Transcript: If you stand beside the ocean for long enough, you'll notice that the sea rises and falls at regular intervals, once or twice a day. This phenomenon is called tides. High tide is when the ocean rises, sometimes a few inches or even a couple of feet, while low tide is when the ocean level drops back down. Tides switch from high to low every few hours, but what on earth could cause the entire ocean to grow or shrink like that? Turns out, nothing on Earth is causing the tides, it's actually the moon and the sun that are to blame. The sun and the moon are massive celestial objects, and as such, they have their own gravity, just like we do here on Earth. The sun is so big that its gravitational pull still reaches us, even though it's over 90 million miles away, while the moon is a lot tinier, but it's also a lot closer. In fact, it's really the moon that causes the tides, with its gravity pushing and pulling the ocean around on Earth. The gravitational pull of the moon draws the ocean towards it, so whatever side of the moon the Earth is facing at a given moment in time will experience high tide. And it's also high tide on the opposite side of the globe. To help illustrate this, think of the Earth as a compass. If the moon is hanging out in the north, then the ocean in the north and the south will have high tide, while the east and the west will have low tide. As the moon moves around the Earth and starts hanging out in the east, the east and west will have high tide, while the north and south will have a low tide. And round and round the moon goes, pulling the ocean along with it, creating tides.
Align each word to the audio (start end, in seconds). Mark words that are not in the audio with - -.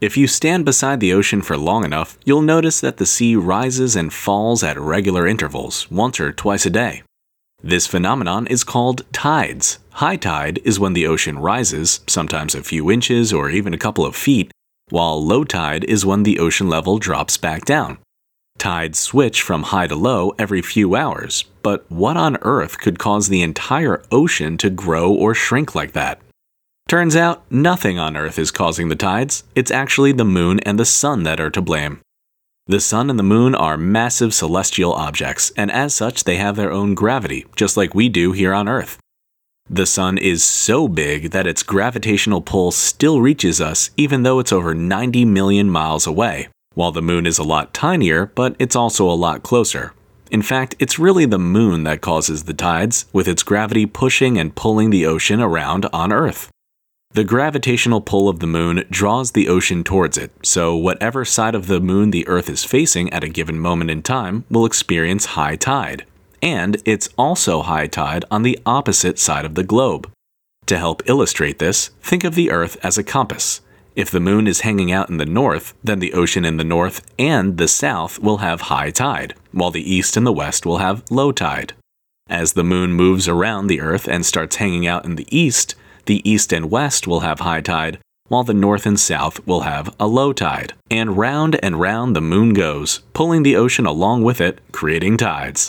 If 0.00 0.16
you 0.16 0.26
stand 0.26 0.64
beside 0.64 1.00
the 1.00 1.12
ocean 1.12 1.42
for 1.42 1.58
long 1.58 1.84
enough, 1.84 2.16
you'll 2.24 2.40
notice 2.40 2.80
that 2.80 2.96
the 2.96 3.04
sea 3.04 3.36
rises 3.36 3.96
and 3.96 4.10
falls 4.10 4.64
at 4.64 4.80
regular 4.80 5.26
intervals, 5.26 5.90
once 5.90 6.18
or 6.18 6.32
twice 6.32 6.64
a 6.64 6.70
day. 6.70 7.02
This 7.62 7.86
phenomenon 7.86 8.46
is 8.46 8.64
called 8.64 9.04
tides. 9.12 9.78
High 9.90 10.16
tide 10.16 10.58
is 10.64 10.80
when 10.80 10.94
the 10.94 11.06
ocean 11.06 11.38
rises, 11.38 12.00
sometimes 12.06 12.54
a 12.54 12.62
few 12.62 12.90
inches 12.90 13.30
or 13.30 13.50
even 13.50 13.74
a 13.74 13.78
couple 13.78 14.06
of 14.06 14.16
feet, 14.16 14.50
while 14.88 15.22
low 15.22 15.44
tide 15.44 15.84
is 15.84 16.06
when 16.06 16.22
the 16.22 16.38
ocean 16.38 16.70
level 16.70 16.98
drops 16.98 17.36
back 17.36 17.66
down. 17.66 17.98
Tides 18.56 18.98
switch 18.98 19.42
from 19.42 19.64
high 19.64 19.86
to 19.86 19.96
low 19.96 20.32
every 20.38 20.62
few 20.62 20.96
hours, 20.96 21.44
but 21.62 21.84
what 21.90 22.16
on 22.16 22.38
earth 22.40 22.78
could 22.78 22.98
cause 22.98 23.28
the 23.28 23.42
entire 23.42 24.02
ocean 24.10 24.56
to 24.56 24.70
grow 24.70 25.12
or 25.12 25.34
shrink 25.34 25.74
like 25.74 25.92
that? 25.92 26.22
Turns 26.90 27.14
out, 27.14 27.44
nothing 27.52 28.00
on 28.00 28.16
Earth 28.16 28.36
is 28.36 28.50
causing 28.50 28.88
the 28.88 28.96
tides, 28.96 29.44
it's 29.54 29.70
actually 29.70 30.10
the 30.10 30.24
moon 30.24 30.58
and 30.66 30.76
the 30.76 30.84
sun 30.84 31.22
that 31.22 31.38
are 31.38 31.48
to 31.48 31.62
blame. 31.62 32.00
The 32.66 32.80
sun 32.80 33.08
and 33.08 33.16
the 33.16 33.22
moon 33.22 33.54
are 33.54 33.76
massive 33.76 34.34
celestial 34.34 34.92
objects, 34.94 35.52
and 35.56 35.70
as 35.70 35.94
such, 35.94 36.24
they 36.24 36.34
have 36.38 36.56
their 36.56 36.72
own 36.72 36.94
gravity, 36.94 37.46
just 37.54 37.76
like 37.76 37.94
we 37.94 38.08
do 38.08 38.32
here 38.32 38.52
on 38.52 38.68
Earth. 38.68 38.98
The 39.68 39.86
sun 39.86 40.18
is 40.18 40.42
so 40.42 40.88
big 40.88 41.30
that 41.30 41.46
its 41.46 41.62
gravitational 41.62 42.40
pull 42.40 42.72
still 42.72 43.20
reaches 43.20 43.60
us, 43.60 43.90
even 43.96 44.24
though 44.24 44.40
it's 44.40 44.50
over 44.52 44.74
90 44.74 45.24
million 45.26 45.70
miles 45.70 46.08
away, 46.08 46.48
while 46.74 46.90
the 46.90 47.00
moon 47.00 47.24
is 47.24 47.38
a 47.38 47.44
lot 47.44 47.72
tinier, 47.72 48.32
but 48.34 48.56
it's 48.58 48.74
also 48.74 49.08
a 49.08 49.14
lot 49.14 49.44
closer. 49.44 49.92
In 50.32 50.42
fact, 50.42 50.74
it's 50.80 50.98
really 50.98 51.24
the 51.24 51.38
moon 51.38 51.84
that 51.84 52.00
causes 52.00 52.42
the 52.42 52.52
tides, 52.52 53.04
with 53.12 53.28
its 53.28 53.44
gravity 53.44 53.86
pushing 53.86 54.36
and 54.38 54.56
pulling 54.56 54.90
the 54.90 55.06
ocean 55.06 55.40
around 55.40 55.86
on 55.92 56.12
Earth. 56.12 56.50
The 57.12 57.24
gravitational 57.24 58.00
pull 58.00 58.28
of 58.28 58.38
the 58.38 58.46
moon 58.46 58.84
draws 58.88 59.32
the 59.32 59.48
ocean 59.48 59.82
towards 59.82 60.16
it, 60.16 60.30
so 60.44 60.76
whatever 60.76 61.24
side 61.24 61.56
of 61.56 61.66
the 61.66 61.80
moon 61.80 62.12
the 62.12 62.26
Earth 62.28 62.48
is 62.48 62.64
facing 62.64 63.12
at 63.12 63.24
a 63.24 63.28
given 63.28 63.58
moment 63.58 63.90
in 63.90 64.00
time 64.02 64.44
will 64.48 64.64
experience 64.64 65.34
high 65.34 65.56
tide. 65.56 66.04
And 66.40 66.80
it's 66.84 67.08
also 67.18 67.62
high 67.62 67.88
tide 67.88 68.24
on 68.30 68.44
the 68.44 68.60
opposite 68.64 69.18
side 69.18 69.44
of 69.44 69.56
the 69.56 69.64
globe. 69.64 70.08
To 70.66 70.78
help 70.78 71.02
illustrate 71.06 71.58
this, 71.58 71.88
think 72.00 72.22
of 72.22 72.36
the 72.36 72.52
Earth 72.52 72.76
as 72.80 72.96
a 72.96 73.02
compass. 73.02 73.60
If 73.96 74.12
the 74.12 74.20
moon 74.20 74.46
is 74.46 74.60
hanging 74.60 74.92
out 74.92 75.10
in 75.10 75.16
the 75.16 75.26
north, 75.26 75.74
then 75.82 75.98
the 75.98 76.12
ocean 76.12 76.44
in 76.44 76.58
the 76.58 76.64
north 76.64 77.04
and 77.18 77.58
the 77.58 77.66
south 77.66 78.20
will 78.20 78.36
have 78.36 78.60
high 78.62 78.90
tide, 78.90 79.34
while 79.50 79.72
the 79.72 79.92
east 79.92 80.16
and 80.16 80.24
the 80.24 80.32
west 80.32 80.64
will 80.64 80.78
have 80.78 81.02
low 81.10 81.32
tide. 81.32 81.72
As 82.28 82.52
the 82.52 82.62
moon 82.62 82.92
moves 82.92 83.26
around 83.26 83.66
the 83.66 83.80
Earth 83.80 84.06
and 84.06 84.24
starts 84.24 84.56
hanging 84.56 84.86
out 84.86 85.04
in 85.04 85.16
the 85.16 85.26
east, 85.36 85.74
the 86.06 86.20
east 86.28 86.52
and 86.52 86.70
west 86.70 87.06
will 87.06 87.20
have 87.20 87.40
high 87.40 87.60
tide, 87.60 87.98
while 88.28 88.44
the 88.44 88.60
north 88.66 88.86
and 88.86 88.98
south 88.98 89.44
will 89.46 89.62
have 89.62 89.94
a 89.98 90.06
low 90.06 90.32
tide. 90.32 90.72
And 90.90 91.18
round 91.18 91.58
and 91.64 91.80
round 91.80 92.14
the 92.14 92.28
moon 92.32 92.54
goes, 92.54 93.00
pulling 93.12 93.42
the 93.42 93.56
ocean 93.56 93.86
along 93.86 94.22
with 94.22 94.40
it, 94.40 94.60
creating 94.70 95.16
tides. 95.16 95.62